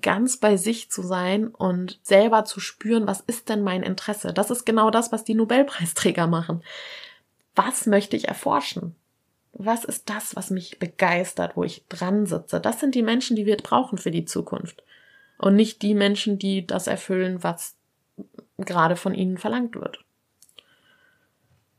[0.00, 4.32] ganz bei sich zu sein und selber zu spüren, was ist denn mein Interesse?
[4.32, 6.64] Das ist genau das, was die Nobelpreisträger machen.
[7.54, 8.96] Was möchte ich erforschen?
[9.52, 12.58] Was ist das, was mich begeistert, wo ich dran sitze?
[12.58, 14.82] Das sind die Menschen, die wir brauchen für die Zukunft.
[15.38, 17.76] Und nicht die Menschen, die das erfüllen, was
[18.64, 20.04] gerade von ihnen verlangt wird.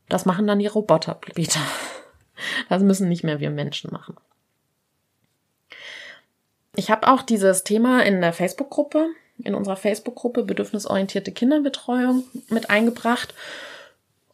[0.08, 1.60] Das machen dann die Roboter später.
[2.68, 4.16] Das müssen nicht mehr wir Menschen machen.
[6.74, 13.34] Ich habe auch dieses Thema in der Facebook-Gruppe, in unserer Facebook-Gruppe Bedürfnisorientierte Kinderbetreuung mit eingebracht.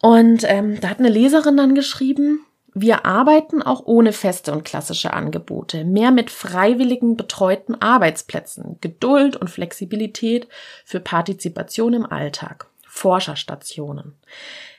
[0.01, 5.13] Und ähm, da hat eine Leserin dann geschrieben, wir arbeiten auch ohne feste und klassische
[5.13, 10.49] Angebote, mehr mit freiwilligen betreuten Arbeitsplätzen, Geduld und Flexibilität
[10.85, 14.15] für Partizipation im Alltag, Forscherstationen.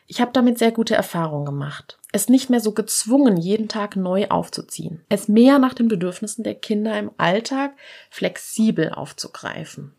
[0.07, 1.99] Ich habe damit sehr gute Erfahrungen gemacht.
[2.11, 5.03] Es nicht mehr so gezwungen, jeden Tag neu aufzuziehen.
[5.09, 7.73] Es mehr nach den Bedürfnissen der Kinder im Alltag
[8.09, 9.93] flexibel aufzugreifen.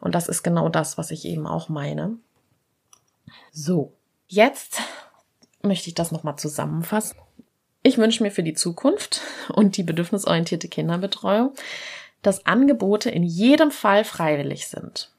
[0.00, 2.16] Und das ist genau das, was ich eben auch meine.
[3.52, 3.92] So,
[4.26, 4.80] jetzt
[5.64, 7.16] möchte ich das nochmal zusammenfassen.
[7.82, 9.20] Ich wünsche mir für die Zukunft
[9.52, 11.52] und die bedürfnisorientierte Kinderbetreuung,
[12.22, 15.10] dass Angebote in jedem Fall freiwillig sind.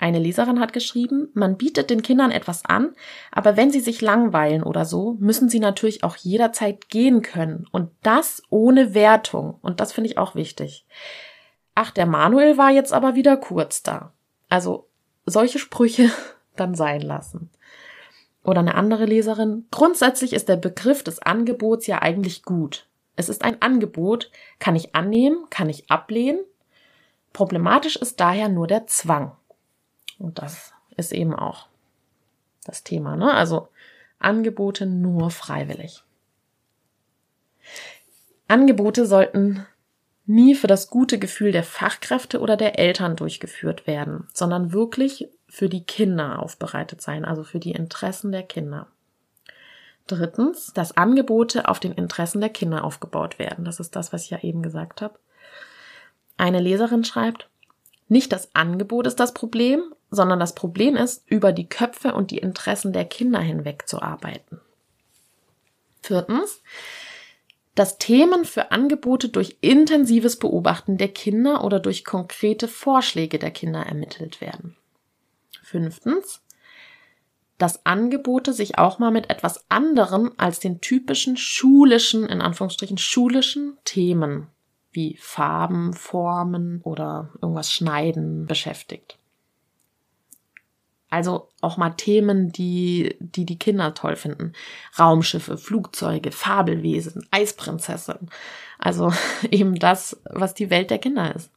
[0.00, 2.94] Eine Leserin hat geschrieben, man bietet den Kindern etwas an,
[3.32, 7.90] aber wenn sie sich langweilen oder so, müssen sie natürlich auch jederzeit gehen können und
[8.02, 9.58] das ohne Wertung.
[9.60, 10.86] Und das finde ich auch wichtig.
[11.74, 14.12] Ach, der Manuel war jetzt aber wieder kurz da.
[14.48, 14.88] Also
[15.26, 16.10] solche Sprüche
[16.56, 17.50] dann sein lassen.
[18.44, 22.86] Oder eine andere Leserin, grundsätzlich ist der Begriff des Angebots ja eigentlich gut.
[23.16, 26.40] Es ist ein Angebot, kann ich annehmen, kann ich ablehnen.
[27.32, 29.32] Problematisch ist daher nur der Zwang.
[30.18, 31.66] Und das ist eben auch
[32.64, 33.34] das Thema, ne?
[33.34, 33.68] Also
[34.18, 36.02] Angebote nur freiwillig.
[38.46, 39.66] Angebote sollten
[40.26, 45.68] nie für das gute Gefühl der Fachkräfte oder der Eltern durchgeführt werden, sondern wirklich für
[45.68, 48.86] die Kinder aufbereitet sein, also für die Interessen der Kinder.
[50.06, 53.64] Drittens, dass Angebote auf den Interessen der Kinder aufgebaut werden.
[53.64, 55.18] Das ist das, was ich ja eben gesagt habe.
[56.36, 57.48] Eine Leserin schreibt,
[58.08, 62.38] nicht das Angebot ist das Problem, sondern das Problem ist, über die Köpfe und die
[62.38, 64.60] Interessen der Kinder hinweg zu arbeiten.
[66.02, 66.62] Viertens,
[67.74, 73.82] dass Themen für Angebote durch intensives Beobachten der Kinder oder durch konkrete Vorschläge der Kinder
[73.82, 74.74] ermittelt werden.
[75.68, 76.42] Fünftens,
[77.58, 83.76] dass Angebote sich auch mal mit etwas anderem als den typischen schulischen, in Anführungsstrichen schulischen
[83.84, 84.46] Themen
[84.92, 89.18] wie Farben, Formen oder irgendwas schneiden beschäftigt.
[91.10, 94.52] Also auch mal Themen, die, die die Kinder toll finden.
[94.98, 98.28] Raumschiffe, Flugzeuge, Fabelwesen, Eisprinzessin.
[98.78, 99.12] Also
[99.50, 101.50] eben das, was die Welt der Kinder ist.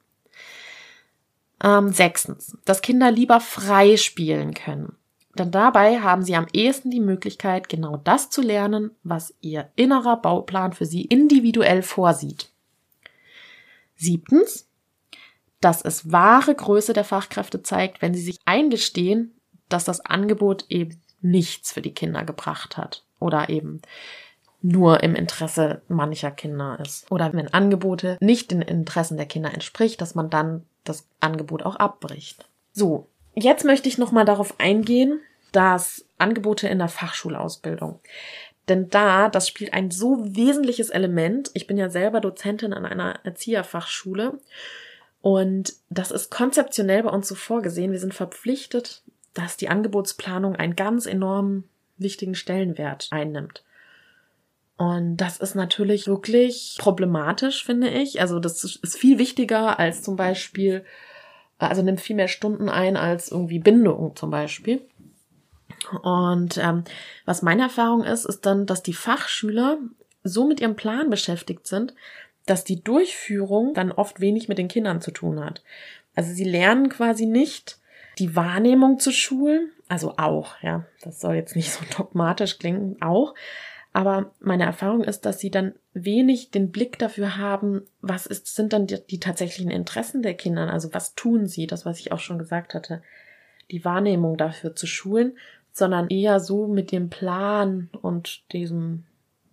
[1.63, 4.95] Ähm, sechstens, dass Kinder lieber frei spielen können.
[5.37, 10.17] Denn dabei haben sie am ehesten die Möglichkeit, genau das zu lernen, was ihr innerer
[10.17, 12.49] Bauplan für sie individuell vorsieht.
[13.95, 14.67] Siebtens,
[15.61, 19.35] dass es wahre Größe der Fachkräfte zeigt, wenn sie sich eingestehen,
[19.69, 23.81] dass das Angebot eben nichts für die Kinder gebracht hat oder eben
[24.61, 27.09] nur im Interesse mancher Kinder ist.
[27.11, 31.75] Oder wenn Angebote nicht den Interessen der Kinder entspricht, dass man dann das Angebot auch
[31.75, 32.47] abbricht.
[32.73, 35.19] So, jetzt möchte ich nochmal darauf eingehen,
[35.51, 37.99] dass Angebote in der Fachschulausbildung.
[38.69, 41.51] Denn da, das spielt ein so wesentliches Element.
[41.53, 44.39] Ich bin ja selber Dozentin an einer Erzieherfachschule
[45.21, 47.91] und das ist konzeptionell bei uns so vorgesehen.
[47.91, 49.03] Wir sind verpflichtet,
[49.33, 51.65] dass die Angebotsplanung einen ganz enorm
[51.97, 53.63] wichtigen Stellenwert einnimmt.
[54.81, 58.19] Und das ist natürlich wirklich problematisch, finde ich.
[58.19, 60.83] Also das ist viel wichtiger als zum Beispiel,
[61.59, 64.81] also nimmt viel mehr Stunden ein als irgendwie Bindung zum Beispiel.
[66.01, 66.83] Und ähm,
[67.25, 69.77] was meine Erfahrung ist, ist dann, dass die Fachschüler
[70.23, 71.93] so mit ihrem Plan beschäftigt sind,
[72.47, 75.61] dass die Durchführung dann oft wenig mit den Kindern zu tun hat.
[76.15, 77.77] Also sie lernen quasi nicht
[78.17, 83.35] die Wahrnehmung zu schulen, also auch, ja, das soll jetzt nicht so dogmatisch klingen, auch,
[83.93, 88.71] aber meine Erfahrung ist, dass sie dann wenig den Blick dafür haben, was ist, sind
[88.71, 92.19] dann die, die tatsächlichen Interessen der Kinder, also was tun sie, das, was ich auch
[92.19, 93.01] schon gesagt hatte,
[93.69, 95.33] die Wahrnehmung dafür zu schulen,
[95.73, 99.03] sondern eher so mit dem Plan und diesem,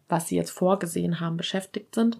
[0.08, 2.18] was sie jetzt vorgesehen haben, beschäftigt sind,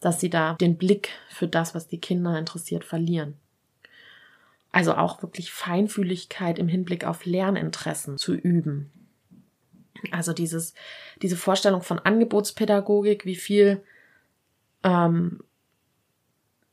[0.00, 3.34] dass sie da den Blick für das, was die Kinder interessiert, verlieren.
[4.72, 8.90] Also auch wirklich Feinfühligkeit im Hinblick auf Lerninteressen zu üben.
[10.12, 10.74] Also dieses,
[11.22, 13.82] diese Vorstellung von Angebotspädagogik, wie viel,
[14.82, 15.42] ähm,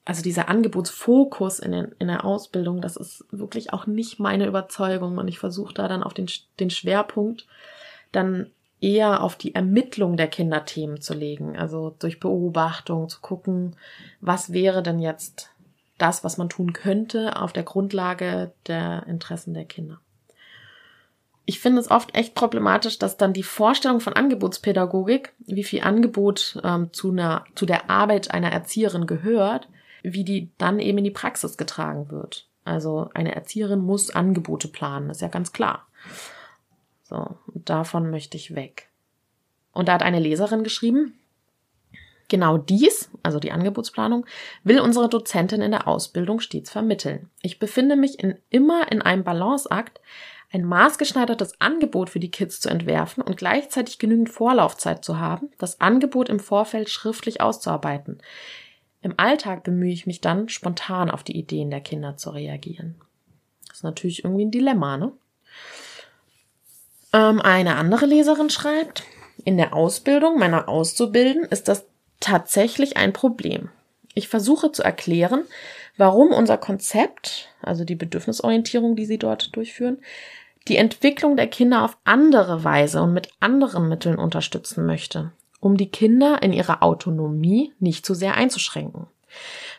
[0.06, 5.18] also dieser Angebotsfokus in, den, in der Ausbildung, das ist wirklich auch nicht meine Überzeugung.
[5.18, 6.28] Und ich versuche da dann auf den,
[6.60, 7.48] den Schwerpunkt
[8.12, 11.58] dann eher auf die Ermittlung der Kinderthemen zu legen.
[11.58, 13.76] Also durch Beobachtung zu gucken,
[14.22, 15.50] was wäre denn jetzt
[15.98, 20.00] das, was man tun könnte auf der Grundlage der Interessen der Kinder
[21.50, 26.60] ich finde es oft echt problematisch, dass dann die Vorstellung von Angebotspädagogik, wie viel Angebot
[26.62, 29.70] ähm, zu, einer, zu der Arbeit einer Erzieherin gehört,
[30.04, 32.50] wie die dann eben in die Praxis getragen wird.
[32.66, 35.88] Also eine Erzieherin muss Angebote planen, ist ja ganz klar.
[37.04, 38.90] So, davon möchte ich weg.
[39.72, 41.14] Und da hat eine Leserin geschrieben,
[42.30, 44.26] Genau dies, also die Angebotsplanung,
[44.64, 47.30] will unsere Dozentin in der Ausbildung stets vermitteln.
[47.42, 50.02] Ich befinde mich in, immer in einem Balanceakt,
[50.52, 55.82] ein maßgeschneidertes Angebot für die Kids zu entwerfen und gleichzeitig genügend Vorlaufzeit zu haben, das
[55.82, 58.22] Angebot im Vorfeld schriftlich auszuarbeiten.
[59.02, 62.96] Im Alltag bemühe ich mich dann, spontan auf die Ideen der Kinder zu reagieren.
[63.68, 65.12] Das ist natürlich irgendwie ein Dilemma, ne?
[67.14, 69.04] Ähm, eine andere Leserin schreibt,
[69.44, 71.86] in der Ausbildung meiner Auszubildenden ist das
[72.20, 73.70] tatsächlich ein Problem.
[74.14, 75.44] Ich versuche zu erklären,
[75.98, 80.00] warum unser Konzept, also die Bedürfnisorientierung, die sie dort durchführen,
[80.68, 85.90] die Entwicklung der Kinder auf andere Weise und mit anderen Mitteln unterstützen möchte, um die
[85.90, 89.08] Kinder in ihrer Autonomie nicht zu sehr einzuschränken.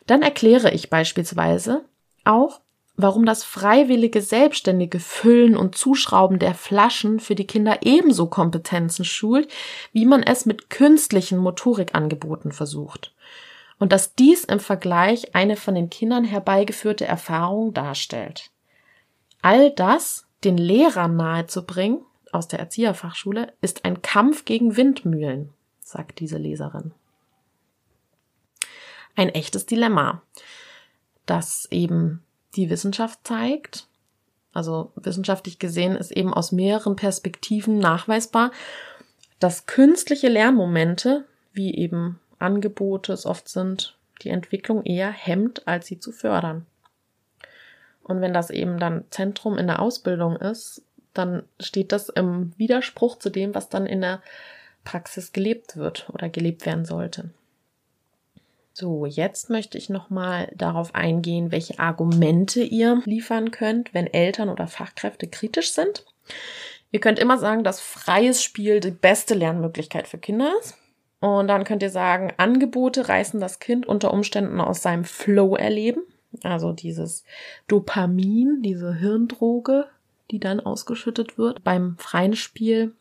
[0.06, 1.84] Dann erkläre ich beispielsweise
[2.24, 2.60] auch,
[2.96, 9.48] warum das freiwillige selbstständige Füllen und Zuschrauben der Flaschen für die Kinder ebenso Kompetenzen schult,
[9.92, 13.14] wie man es mit künstlichen Motorikangeboten versucht.
[13.78, 18.50] Und dass dies im Vergleich eine von den Kindern herbeigeführte Erfahrung darstellt.
[19.40, 22.02] All das den Lehrern nahezubringen
[22.32, 25.50] aus der Erzieherfachschule ist ein Kampf gegen Windmühlen,
[25.80, 26.92] sagt diese Leserin.
[29.16, 30.22] Ein echtes Dilemma,
[31.26, 32.22] das eben
[32.54, 33.88] die Wissenschaft zeigt.
[34.52, 38.50] Also wissenschaftlich gesehen ist eben aus mehreren Perspektiven nachweisbar,
[39.38, 46.00] dass künstliche Lernmomente, wie eben Angebote es oft sind, die Entwicklung eher hemmt, als sie
[46.00, 46.66] zu fördern.
[48.02, 50.82] Und wenn das eben dann Zentrum in der Ausbildung ist,
[51.14, 54.22] dann steht das im Widerspruch zu dem, was dann in der
[54.84, 57.30] Praxis gelebt wird oder gelebt werden sollte.
[58.72, 64.68] So, jetzt möchte ich nochmal darauf eingehen, welche Argumente ihr liefern könnt, wenn Eltern oder
[64.68, 66.06] Fachkräfte kritisch sind.
[66.92, 70.78] Ihr könnt immer sagen, dass freies Spiel die beste Lernmöglichkeit für Kinder ist.
[71.20, 76.02] Und dann könnt ihr sagen, Angebote reißen das Kind unter Umständen aus seinem Flow erleben.
[76.42, 77.24] Also dieses
[77.66, 79.86] Dopamin, diese Hirndroge,
[80.30, 82.94] die dann ausgeschüttet wird beim freien Spiel,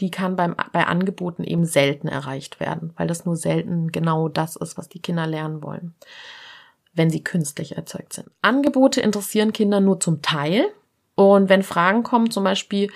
[0.00, 4.56] die kann beim, bei Angeboten eben selten erreicht werden, weil das nur selten genau das
[4.56, 5.94] ist, was die Kinder lernen wollen,
[6.94, 8.30] wenn sie künstlich erzeugt sind.
[8.42, 10.66] Angebote interessieren Kinder nur zum Teil.
[11.14, 12.90] Und wenn Fragen kommen, zum Beispiel,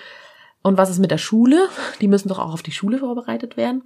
[0.63, 1.69] und was ist mit der Schule?
[2.01, 3.83] Die müssen doch auch auf die Schule vorbereitet werden.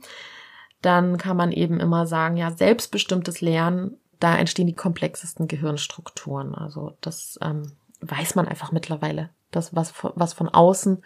[0.81, 6.53] Dann kann man eben immer sagen, ja, selbstbestimmtes Lernen da entstehen die komplexesten Gehirnstrukturen.
[6.53, 7.71] Also das ähm,
[8.01, 9.29] weiß man einfach mittlerweile.
[9.51, 11.03] Das, was, was von außen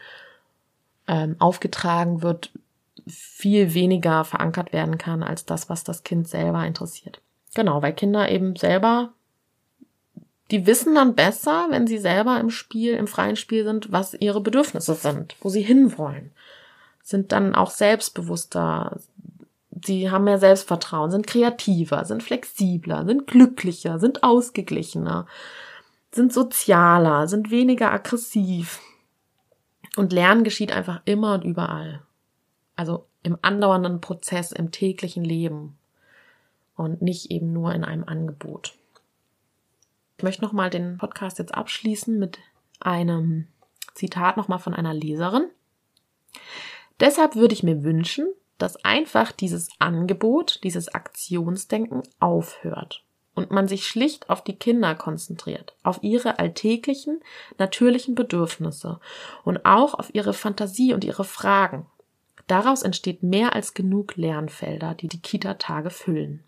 [1.07, 2.51] ähm, aufgetragen wird,
[3.07, 7.21] viel weniger verankert werden kann als das, was das Kind selber interessiert.
[7.53, 9.13] Genau, weil Kinder eben selber,
[10.49, 14.41] die wissen dann besser, wenn sie selber im Spiel, im freien Spiel sind, was ihre
[14.41, 16.31] Bedürfnisse sind, wo sie hinwollen.
[17.03, 18.97] Sind dann auch selbstbewusster,
[19.85, 25.27] sie haben mehr Selbstvertrauen, sind kreativer, sind flexibler, sind glücklicher, sind ausgeglichener,
[26.11, 28.79] sind sozialer, sind weniger aggressiv.
[29.95, 32.01] Und Lernen geschieht einfach immer und überall.
[32.75, 35.77] Also im andauernden Prozess, im täglichen Leben
[36.75, 38.75] und nicht eben nur in einem Angebot.
[40.17, 42.39] Ich möchte nochmal den Podcast jetzt abschließen mit
[42.79, 43.47] einem
[43.93, 45.49] Zitat nochmal von einer Leserin.
[46.99, 48.27] Deshalb würde ich mir wünschen,
[48.63, 53.03] dass einfach dieses Angebot, dieses Aktionsdenken aufhört
[53.35, 57.19] und man sich schlicht auf die Kinder konzentriert, auf ihre alltäglichen,
[57.57, 59.01] natürlichen Bedürfnisse
[59.43, 61.87] und auch auf ihre Fantasie und ihre Fragen.
[62.47, 66.45] Daraus entsteht mehr als genug Lernfelder, die die Kita-Tage füllen.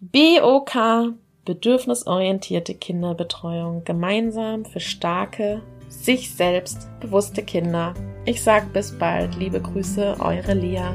[0.00, 1.14] BOK
[1.46, 7.94] bedürfnisorientierte Kinderbetreuung gemeinsam für starke, sich selbst bewusste Kinder.
[8.26, 10.90] Ich sag bis bald, liebe Grüße, eure Lea.